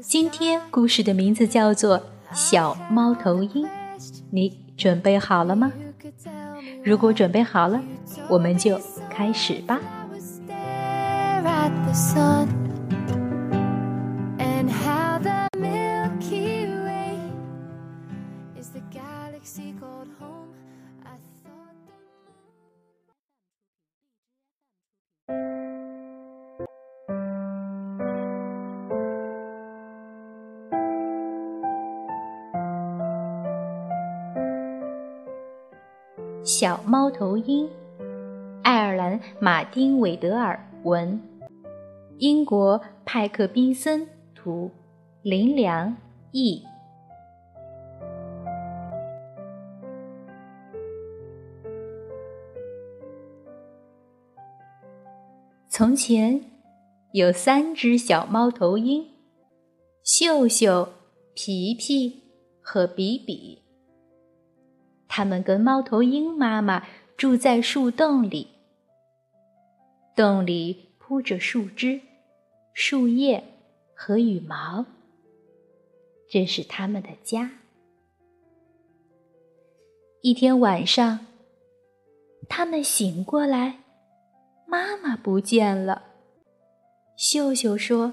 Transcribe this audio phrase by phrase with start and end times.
[0.00, 1.98] 今天故事的名字叫做
[2.32, 3.64] 《小猫头鹰》，
[4.30, 5.72] 你准备好了吗？
[6.84, 7.82] 如果准备好了，
[8.28, 8.78] 我们就
[9.10, 9.80] 开始吧。
[36.58, 37.68] 小猫头鹰，
[38.62, 41.20] 爱尔兰马丁·韦德尔文，
[42.16, 44.70] 英国派克·宾森图，
[45.20, 45.94] 林良
[46.30, 46.64] 译。
[55.68, 56.40] 从前
[57.12, 59.04] 有三只小猫头鹰，
[60.02, 60.88] 秀秀、
[61.34, 62.22] 皮皮
[62.62, 63.65] 和比比。
[65.16, 66.86] 他们跟猫头鹰妈妈
[67.16, 68.48] 住在树洞里，
[70.14, 72.02] 洞里铺着树枝、
[72.74, 73.42] 树叶
[73.94, 74.84] 和羽毛，
[76.28, 77.50] 这是他们的家。
[80.20, 81.20] 一天晚上，
[82.46, 83.78] 他们醒过来，
[84.66, 86.02] 妈妈不见了。
[87.16, 88.12] 秀秀说：“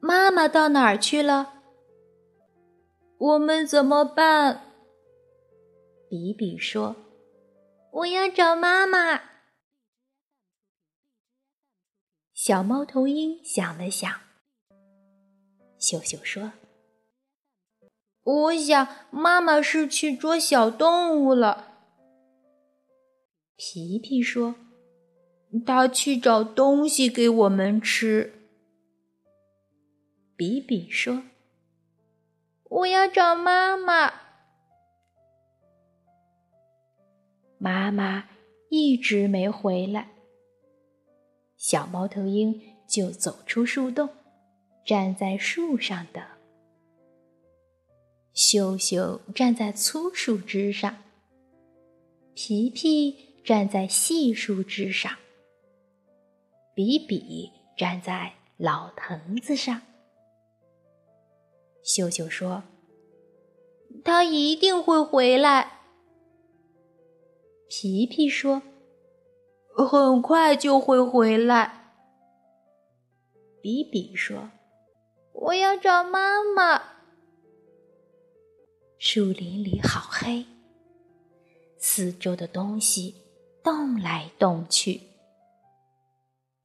[0.00, 1.52] 妈妈到哪儿去了？
[3.18, 4.62] 我们怎么办？”
[6.14, 6.94] 比比说
[7.90, 9.20] ：“我要找妈妈。”
[12.32, 14.20] 小猫头鹰想了想，
[15.76, 16.52] 秀秀说
[18.22, 21.80] ：“我想妈妈是去捉小动物了。”
[23.58, 24.54] 皮皮说
[25.66, 28.32] ：“他去找东西给我们吃。”
[30.36, 31.24] 比比说
[32.70, 34.20] ：“我要找妈妈。”
[37.64, 38.28] 妈妈
[38.68, 40.10] 一直没回来，
[41.56, 44.06] 小猫头鹰就走出树洞，
[44.84, 46.22] 站在树上等。
[48.34, 50.94] 秀秀站在粗树枝上，
[52.34, 55.16] 皮皮站在细树枝上，
[56.74, 59.80] 比比站在老藤子上。
[61.82, 62.62] 秀秀说
[64.04, 65.80] ：“他一定会回来。”
[67.76, 68.62] 皮皮说
[69.76, 71.90] ：“很快就会回来。”
[73.60, 74.48] 比比说
[75.34, 76.80] ：“我要找妈妈。”
[78.96, 80.46] 树林里好黑，
[81.76, 83.16] 四周的东西
[83.64, 85.00] 动来动去，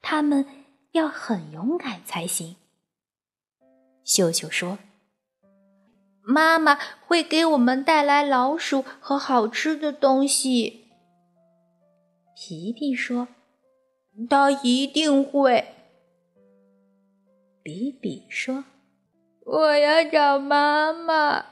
[0.04, 0.46] 他们
[0.92, 2.56] 要很勇敢才行。
[4.04, 4.78] 秀秀说
[6.22, 6.78] ：“妈妈
[7.08, 10.76] 会给我们带来老鼠和好吃的东西。”
[12.42, 13.28] 皮皮说
[14.30, 15.76] ：“他一定会。”
[17.62, 18.64] 比比说
[19.44, 21.46] ：“我要找妈妈。”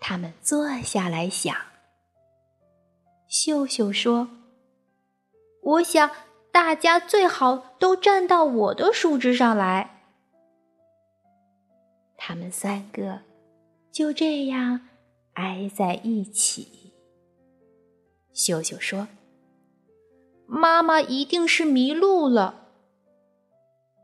[0.00, 1.54] 他们坐下来想。
[3.28, 4.30] 秀秀说
[5.60, 6.10] ：“我想
[6.50, 10.06] 大家最好都站到我的树枝上来。”
[12.16, 13.20] 他们三个
[13.92, 14.88] 就这样
[15.34, 16.83] 挨在一起。
[18.34, 19.08] 秀秀说
[20.46, 22.68] ：“妈妈一定是迷路了。”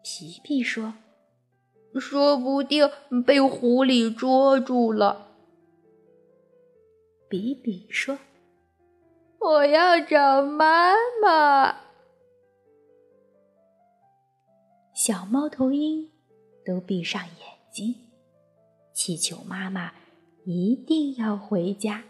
[0.03, 0.95] 皮皮说
[2.01, 2.89] ：“说不定
[3.27, 5.27] 被狐狸捉住了。”
[7.29, 8.19] 比比说
[9.41, 11.81] ：“我要找妈妈。”
[14.95, 16.09] 小猫头鹰
[16.65, 17.97] 都闭上眼睛，
[18.93, 19.93] 祈求妈妈
[20.45, 22.05] 一定要回家。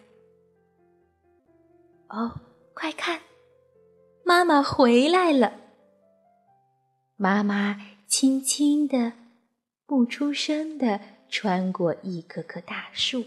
[2.10, 2.40] 哦，
[2.74, 3.20] 快看，
[4.24, 5.52] 妈妈回来了！
[7.16, 9.12] 妈妈轻轻的、
[9.86, 13.24] 不出声的穿过一棵棵大树，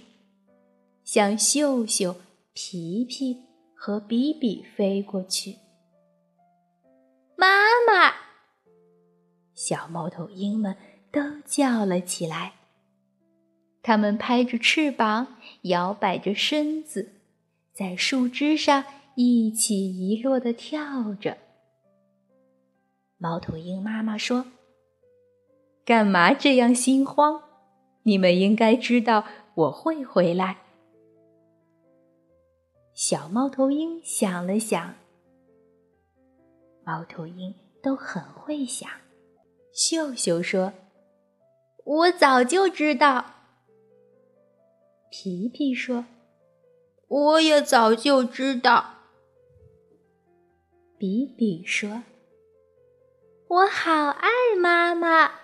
[1.05, 2.13] 向秀秀、
[2.51, 3.41] 皮皮
[3.73, 5.57] 和比比飞过去。
[7.37, 7.47] 妈
[7.87, 8.13] 妈，
[9.53, 10.75] 小猫头鹰们
[11.09, 12.53] 都叫了起来。
[13.81, 17.13] 它们拍着翅膀，摇摆着身子，
[17.73, 18.85] 在树枝上
[19.15, 21.37] 一起一落地跳着。
[23.17, 24.45] 猫头鹰妈妈说
[25.83, 27.41] ：“干嘛这样心慌？
[28.03, 29.25] 你们应该知道
[29.55, 30.57] 我会回来。”
[32.93, 34.93] 小猫头鹰想了想，
[36.83, 38.89] 猫头鹰都很会想。
[39.73, 40.73] 秀秀说
[41.85, 43.25] ：“我早就知道。”
[45.09, 46.05] 皮皮说
[47.13, 48.95] ：“我也早就知道。”
[50.97, 52.03] 比比说。
[53.47, 54.29] 我好爱
[54.59, 55.42] 妈妈。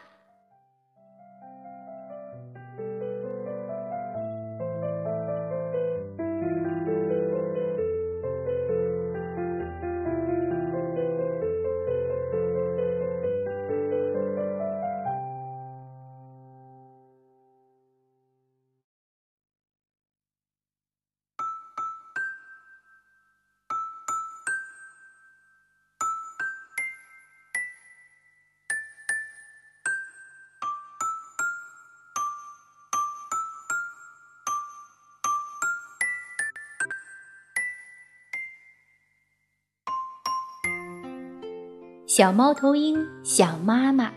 [42.10, 44.12] 小猫头鹰想妈妈，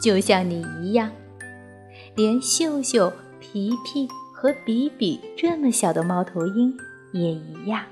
[0.00, 1.10] 就像你一样，
[2.14, 6.72] 连秀秀、皮皮和比比这么小的猫头鹰
[7.12, 7.82] 也一样。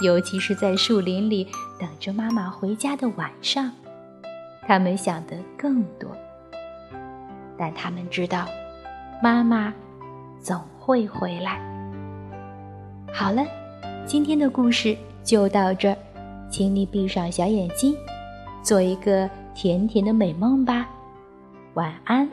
[0.00, 1.46] 尤其是在树林里
[1.78, 3.70] 等着妈妈回家的晚上，
[4.66, 6.16] 他们想的更多。
[7.58, 8.46] 但他们知道，
[9.22, 9.70] 妈妈
[10.40, 11.60] 总会回来。
[13.12, 13.44] 好了，
[14.06, 15.96] 今天的故事就到这儿。
[16.50, 17.94] 请你闭上小眼睛，
[18.62, 20.88] 做一个甜甜的美梦吧，
[21.74, 22.28] 晚安。